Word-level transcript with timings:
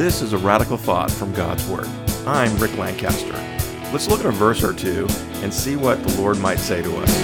This 0.00 0.22
is 0.22 0.32
a 0.32 0.38
radical 0.38 0.78
thought 0.78 1.10
from 1.10 1.30
God's 1.34 1.62
Word. 1.66 1.84
I'm 2.26 2.56
Rick 2.56 2.78
Lancaster. 2.78 3.34
Let's 3.92 4.08
look 4.08 4.20
at 4.20 4.24
a 4.24 4.30
verse 4.30 4.64
or 4.64 4.72
two 4.72 5.06
and 5.42 5.52
see 5.52 5.76
what 5.76 6.02
the 6.02 6.18
Lord 6.18 6.38
might 6.38 6.58
say 6.58 6.80
to 6.80 6.96
us. 6.96 7.22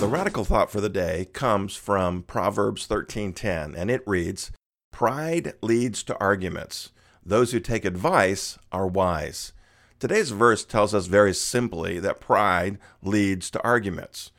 The 0.00 0.06
radical 0.08 0.46
thought 0.46 0.70
for 0.70 0.80
the 0.80 0.88
day 0.88 1.26
comes 1.34 1.76
from 1.76 2.22
Proverbs 2.22 2.86
13:10 2.86 3.74
and 3.76 3.90
it 3.90 4.02
reads, 4.06 4.52
"Pride 4.90 5.52
leads 5.60 6.02
to 6.04 6.18
arguments. 6.18 6.90
Those 7.22 7.52
who 7.52 7.60
take 7.60 7.84
advice 7.84 8.58
are 8.72 8.86
wise." 8.86 9.52
Today's 9.98 10.30
verse 10.30 10.64
tells 10.64 10.94
us 10.94 11.08
very 11.08 11.34
simply 11.34 11.98
that 11.98 12.22
pride 12.22 12.78
leads 13.02 13.50
to 13.50 13.62
arguments. 13.62 14.30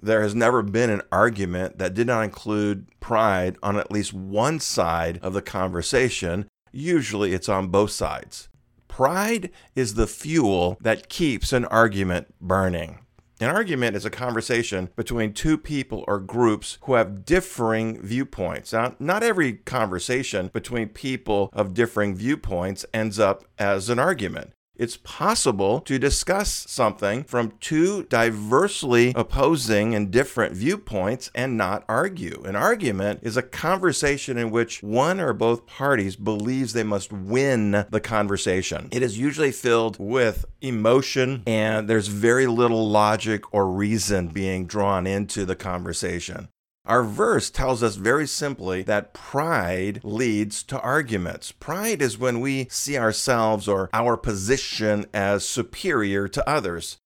There 0.00 0.22
has 0.22 0.34
never 0.34 0.62
been 0.62 0.90
an 0.90 1.02
argument 1.10 1.78
that 1.78 1.94
did 1.94 2.06
not 2.06 2.24
include 2.24 2.86
pride 3.00 3.56
on 3.62 3.76
at 3.76 3.90
least 3.90 4.12
one 4.12 4.60
side 4.60 5.18
of 5.22 5.32
the 5.32 5.42
conversation. 5.42 6.46
Usually 6.72 7.32
it's 7.32 7.48
on 7.48 7.68
both 7.68 7.90
sides. 7.90 8.48
Pride 8.88 9.50
is 9.74 9.94
the 9.94 10.06
fuel 10.06 10.78
that 10.80 11.08
keeps 11.08 11.52
an 11.52 11.64
argument 11.66 12.34
burning. 12.40 13.00
An 13.40 13.50
argument 13.50 13.96
is 13.96 14.04
a 14.04 14.10
conversation 14.10 14.90
between 14.94 15.34
two 15.34 15.58
people 15.58 16.04
or 16.06 16.20
groups 16.20 16.78
who 16.82 16.94
have 16.94 17.24
differing 17.24 18.00
viewpoints. 18.00 18.72
Now, 18.72 18.94
not 19.00 19.24
every 19.24 19.54
conversation 19.54 20.50
between 20.52 20.88
people 20.88 21.50
of 21.52 21.74
differing 21.74 22.14
viewpoints 22.14 22.86
ends 22.94 23.18
up 23.18 23.44
as 23.58 23.90
an 23.90 23.98
argument 23.98 24.53
it's 24.76 24.96
possible 24.96 25.80
to 25.80 25.98
discuss 25.98 26.64
something 26.68 27.24
from 27.24 27.52
two 27.60 28.04
diversely 28.04 29.12
opposing 29.14 29.94
and 29.94 30.10
different 30.10 30.54
viewpoints 30.54 31.30
and 31.34 31.56
not 31.56 31.84
argue. 31.88 32.42
An 32.44 32.56
argument 32.56 33.20
is 33.22 33.36
a 33.36 33.42
conversation 33.42 34.36
in 34.36 34.50
which 34.50 34.82
one 34.82 35.20
or 35.20 35.32
both 35.32 35.66
parties 35.66 36.16
believes 36.16 36.72
they 36.72 36.82
must 36.82 37.12
win 37.12 37.86
the 37.90 38.00
conversation. 38.00 38.88
It 38.92 39.02
is 39.02 39.18
usually 39.18 39.52
filled 39.52 39.96
with 39.98 40.44
emotion 40.60 41.42
and 41.46 41.88
there's 41.88 42.08
very 42.08 42.46
little 42.46 42.88
logic 42.88 43.52
or 43.54 43.68
reason 43.68 44.28
being 44.28 44.66
drawn 44.66 45.06
into 45.06 45.44
the 45.44 45.56
conversation. 45.56 46.48
Our 46.86 47.02
verse 47.02 47.48
tells 47.48 47.82
us 47.82 47.96
very 47.96 48.26
simply 48.26 48.82
that 48.82 49.14
pride 49.14 50.00
leads 50.04 50.62
to 50.64 50.78
arguments. 50.80 51.50
Pride 51.50 52.02
is 52.02 52.18
when 52.18 52.40
we 52.40 52.66
see 52.70 52.98
ourselves 52.98 53.66
or 53.66 53.88
our 53.94 54.18
position 54.18 55.06
as 55.14 55.48
superior 55.48 56.28
to 56.28 56.48
others. 56.48 56.98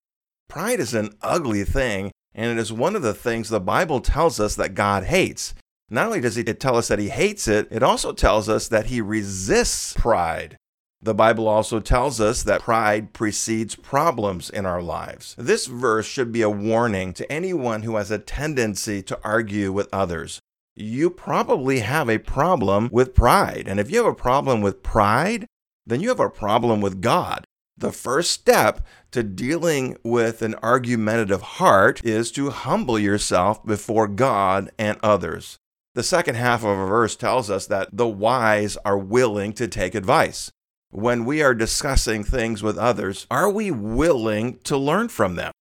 Pride 0.49 0.81
is 0.81 0.95
an 0.95 1.15
ugly 1.23 1.63
thing, 1.63 2.11
and 2.35 2.51
it 2.51 2.61
is 2.61 2.73
one 2.73 2.97
of 2.97 3.03
the 3.03 3.15
things 3.15 3.51
the 3.51 3.61
Bible 3.61 4.01
tells 4.01 4.41
us 4.41 4.57
that 4.57 4.75
God 4.75 5.05
hates. 5.05 5.55
Not 5.89 6.07
only 6.07 6.21
does 6.21 6.37
it 6.37 6.59
tell 6.59 6.77
us 6.77 6.89
that 6.89 6.99
he 6.99 7.11
hates 7.11 7.47
it, 7.47 7.69
it 7.71 7.83
also 7.85 8.13
tells 8.13 8.49
us 8.49 8.67
that 8.69 8.87
he 8.87 9.01
resists 9.01 9.93
pride. 9.93 10.57
The 11.01 11.15
Bible 11.15 11.47
also 11.47 11.79
tells 11.79 12.21
us 12.21 12.43
that 12.43 12.63
pride 12.63 13.13
precedes 13.13 13.77
problems 13.77 14.51
in 14.51 14.67
our 14.67 14.83
lives. 14.83 15.37
This 15.39 15.67
verse 15.67 16.07
should 16.07 16.33
be 16.33 16.43
a 16.43 16.51
warning 16.51 17.13
to 17.15 17.31
anyone 17.31 17.83
who 17.83 17.95
has 17.97 18.11
a 18.11 18.19
tendency 18.19 19.01
to 19.03 19.19
argue 19.23 19.71
with 19.71 19.89
others. 19.93 20.41
You 20.75 21.11
probably 21.11 21.81
have 21.81 22.09
a 22.09 22.19
problem 22.19 22.89
with 22.91 23.15
pride. 23.15 23.69
And 23.69 23.79
if 23.79 23.91
you 23.91 23.99
have 23.99 24.13
a 24.13 24.15
problem 24.15 24.61
with 24.61 24.83
pride, 24.83 25.47
then 25.87 26.01
you 26.01 26.09
have 26.09 26.21
a 26.21 26.29
problem 26.29 26.81
with 26.81 27.01
God. 27.01 27.45
The 27.77 27.93
first 27.93 28.33
step 28.33 28.85
to 29.13 29.23
dealing 29.23 29.97
with 30.03 30.43
an 30.43 30.57
argumentative 30.65 31.43
heart 31.43 32.05
is 32.05 32.33
to 32.33 32.51
humble 32.51 32.99
yourself 32.99 33.65
before 33.65 34.09
God 34.09 34.73
and 34.77 34.99
others. 35.01 35.59
The 35.95 36.03
second 36.03 36.35
half 36.35 36.65
of 36.65 36.77
a 36.77 36.87
verse 36.87 37.15
tells 37.15 37.51
us 37.51 37.69
that 37.69 37.89
the 37.93 38.09
wise 38.09 38.77
are 38.85 38.99
willing 38.99 39.53
to 39.55 39.69
take 39.69 39.95
advice 39.95 40.51
when 40.91 41.25
we 41.25 41.43
are 41.43 41.55
discussing 41.55 42.25
things 42.25 42.63
with 42.63 42.79
others, 42.79 43.27
are 43.31 43.51
we 43.51 43.71
willing 43.71 44.59
to 44.61 44.77
learn 44.77 45.09
from 45.09 45.35
them? 45.35 45.53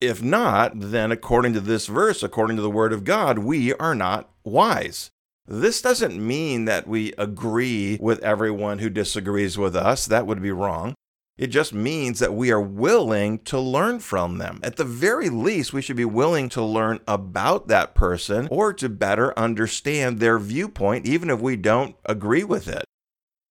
If 0.00 0.22
not, 0.22 0.72
then 0.74 1.10
according 1.10 1.54
to 1.54 1.60
this 1.60 1.86
verse, 1.86 2.22
according 2.22 2.56
to 2.56 2.62
the 2.62 2.70
Word 2.70 2.92
of 2.92 3.04
God, 3.04 3.38
we 3.38 3.74
are 3.74 3.94
not 3.94 4.30
wise. 4.44 5.10
This 5.46 5.80
doesn't 5.80 6.24
mean 6.24 6.66
that 6.66 6.86
we 6.86 7.14
agree 7.16 7.98
with 8.00 8.22
everyone 8.22 8.78
who 8.78 8.90
disagrees 8.90 9.56
with 9.56 9.74
us. 9.74 10.06
That 10.06 10.26
would 10.26 10.42
be 10.42 10.52
wrong. 10.52 10.94
It 11.38 11.46
just 11.48 11.72
means 11.72 12.18
that 12.18 12.34
we 12.34 12.50
are 12.50 12.60
willing 12.60 13.38
to 13.44 13.58
learn 13.58 14.00
from 14.00 14.38
them. 14.38 14.60
At 14.62 14.76
the 14.76 14.84
very 14.84 15.30
least, 15.30 15.72
we 15.72 15.80
should 15.80 15.96
be 15.96 16.04
willing 16.04 16.48
to 16.50 16.62
learn 16.62 17.00
about 17.06 17.68
that 17.68 17.94
person 17.94 18.48
or 18.50 18.72
to 18.74 18.88
better 18.88 19.36
understand 19.38 20.18
their 20.18 20.38
viewpoint, 20.38 21.06
even 21.06 21.30
if 21.30 21.40
we 21.40 21.56
don't 21.56 21.96
agree 22.04 22.44
with 22.44 22.68
it. 22.68 22.84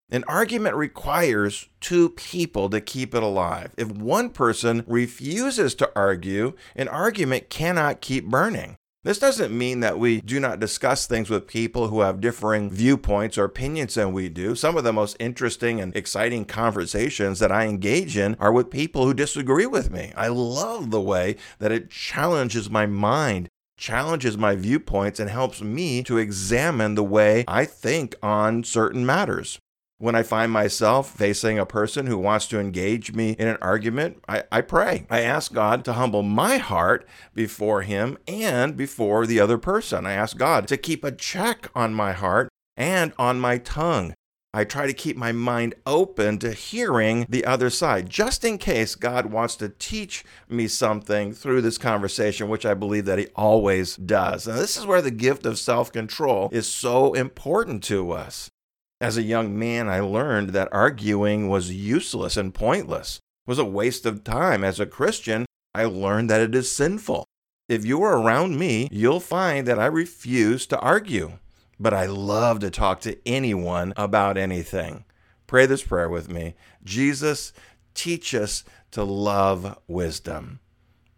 An 0.10 0.24
argument 0.26 0.76
requires 0.76 1.68
two 1.82 2.10
people 2.12 2.70
to 2.70 2.80
keep 2.80 3.14
it 3.14 3.22
alive. 3.22 3.74
If 3.78 3.92
one 3.92 4.30
person 4.30 4.86
refuses 4.88 5.76
to 5.76 5.92
argue, 5.98 6.54
an 6.78 6.88
argument 6.88 7.50
cannot 7.50 8.00
keep 8.00 8.26
burning. 8.26 8.78
This 9.04 9.20
doesn't 9.20 9.58
mean 9.58 9.82
that 9.82 10.00
we 10.00 10.22
do 10.22 10.40
not 10.40 10.62
discuss 10.62 11.08
things 11.08 11.30
with 11.30 11.46
people 11.46 11.90
who 11.90 12.02
have 12.02 12.22
differing 12.22 12.70
viewpoints 12.70 13.38
or 13.38 13.44
opinions 13.44 13.96
than 13.96 14.14
we 14.14 14.30
do. 14.30 14.56
Some 14.56 14.78
of 14.78 14.86
the 14.86 14.94
most 14.94 15.18
interesting 15.20 15.82
and 15.82 15.94
exciting 15.94 16.46
conversations 16.46 17.40
that 17.40 17.52
I 17.52 17.66
engage 17.68 18.18
in 18.18 18.38
are 18.40 18.54
with 18.54 18.72
people 18.72 19.06
who 19.06 19.14
disagree 19.14 19.66
with 19.66 19.92
me. 19.92 20.14
I 20.16 20.30
love 20.30 20.90
the 20.90 21.02
way 21.02 21.36
that 21.60 21.74
it 21.74 21.90
challenges 21.90 22.70
my 22.70 22.86
mind, 22.86 23.50
challenges 23.78 24.38
my 24.38 24.56
viewpoints, 24.56 25.20
and 25.20 25.30
helps 25.30 25.62
me 25.62 26.02
to 26.04 26.18
examine 26.18 26.96
the 26.96 27.04
way 27.04 27.44
I 27.46 27.66
think 27.66 28.16
on 28.24 28.64
certain 28.64 29.06
matters. 29.06 29.60
When 30.00 30.14
I 30.14 30.22
find 30.22 30.52
myself 30.52 31.10
facing 31.10 31.58
a 31.58 31.66
person 31.66 32.06
who 32.06 32.20
wants 32.20 32.46
to 32.50 32.60
engage 32.60 33.14
me 33.14 33.32
in 33.32 33.48
an 33.48 33.58
argument, 33.64 34.24
I, 34.30 34.44
I, 34.52 34.62
pray. 34.62 35.08
I 35.10 35.22
ask 35.22 35.52
God 35.52 35.84
to 35.86 35.94
humble 35.94 36.22
my 36.22 36.58
heart 36.58 37.08
before 37.34 37.82
Him 37.82 38.20
and 38.28 38.78
before 38.78 39.26
the 39.26 39.40
other 39.40 39.58
person. 39.58 40.06
I 40.06 40.14
ask 40.14 40.38
God 40.38 40.68
to 40.68 40.78
keep 40.78 41.04
a 41.04 41.12
check 41.12 41.72
on 41.74 41.96
my 41.96 42.12
heart 42.12 42.50
and 42.76 43.12
on 43.18 43.40
my 43.40 43.58
tongue. 43.58 44.14
I 44.54 44.66
try 44.66 44.86
to 44.86 44.94
keep 44.94 45.18
my 45.18 45.32
mind 45.32 45.74
open 45.88 46.38
to 46.40 46.54
hearing 46.54 47.26
the 47.28 47.46
other 47.46 47.72
side, 47.72 48.08
just 48.08 48.46
in 48.46 48.60
case 48.60 48.94
God 48.94 49.26
wants 49.26 49.56
to 49.56 49.70
teach 49.70 50.24
me 50.48 50.68
something 50.68 51.34
through 51.34 51.62
this 51.62 51.80
conversation, 51.80 52.50
which 52.50 52.68
I 52.68 52.76
believe 52.76 53.06
that 53.06 53.18
He 53.18 53.30
always 53.36 53.96
does. 53.96 54.48
Now, 54.48 54.58
this 54.58 54.78
is 54.78 54.86
where 54.86 55.02
the 55.02 55.10
gift 55.10 55.48
of 55.48 55.58
self 55.58 55.92
control 55.92 56.50
is 56.52 56.72
so 56.72 57.14
important 57.14 57.84
to 57.86 58.12
us. 58.12 58.52
As 59.00 59.16
a 59.16 59.24
young 59.24 59.58
man, 59.58 59.88
I 59.88 60.00
learned 60.00 60.50
that 60.50 60.70
arguing 60.72 61.50
was 61.50 61.72
useless 61.72 62.36
and 62.36 62.52
pointless, 62.52 63.20
was 63.46 63.60
a 63.60 63.66
waste 63.66 64.08
of 64.08 64.24
time. 64.24 64.64
As 64.64 64.80
a 64.80 64.88
Christian, 64.88 65.46
I 65.76 65.86
learned 65.86 66.32
that 66.32 66.42
it 66.42 66.56
is 66.56 66.72
sinful. 66.72 67.24
If 67.70 67.86
you 67.86 68.02
are 68.02 68.18
around 68.18 68.58
me, 68.58 68.88
you'll 68.92 69.20
find 69.20 69.68
that 69.68 69.78
I 69.78 69.86
refuse 69.86 70.66
to 70.68 70.80
argue, 70.80 71.34
but 71.80 71.94
I 71.94 72.08
love 72.08 72.60
to 72.62 72.72
talk 72.72 73.02
to 73.02 73.18
anyone 73.28 73.94
about 73.98 74.36
anything. 74.36 75.06
Pray 75.46 75.68
this 75.68 75.84
prayer 75.84 76.10
with 76.10 76.30
me 76.30 76.56
Jesus, 76.84 77.54
teach 77.94 78.34
us 78.34 78.64
to 78.92 79.04
love 79.04 79.78
wisdom. 79.88 80.60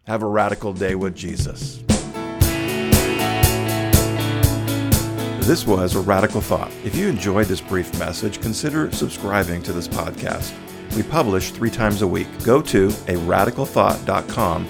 Have 0.05 0.21
a 0.21 0.27
radical 0.27 0.73
day 0.73 0.95
with 0.95 1.15
Jesus. 1.15 1.81
This 5.49 5.65
was 5.65 5.95
a 5.95 5.99
radical 5.99 6.41
thought. 6.41 6.71
If 6.85 6.95
you 6.95 7.07
enjoyed 7.07 7.47
this 7.47 7.59
brief 7.59 7.91
message, 7.97 8.39
consider 8.39 8.91
subscribing 8.91 9.63
to 9.63 9.73
this 9.73 9.87
podcast. 9.87 10.53
We 10.95 11.01
publish 11.01 11.49
three 11.49 11.71
times 11.71 12.03
a 12.03 12.07
week. 12.07 12.27
Go 12.43 12.61
to 12.61 12.93
a 13.07 13.15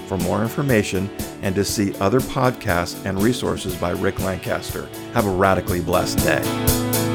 for 0.06 0.16
more 0.16 0.40
information 0.40 1.10
and 1.42 1.54
to 1.54 1.66
see 1.66 1.94
other 2.00 2.20
podcasts 2.20 3.04
and 3.04 3.22
resources 3.22 3.76
by 3.76 3.90
Rick 3.90 4.20
Lancaster. 4.20 4.88
Have 5.12 5.26
a 5.26 5.30
radically 5.30 5.82
blessed 5.82 6.16
day. 6.20 7.09